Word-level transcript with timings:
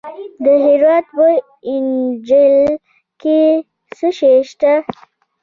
د 0.43 0.45
هرات 0.65 1.05
په 1.15 1.27
انجیل 1.71 2.67
کې 3.21 3.39
څه 3.95 4.07
شی 4.17 4.35
شته؟ 4.49 4.73